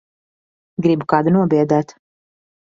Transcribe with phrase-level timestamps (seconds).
[0.85, 1.95] Gribu kādu nobiedēt.